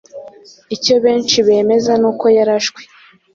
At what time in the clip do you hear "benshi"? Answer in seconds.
1.03-1.35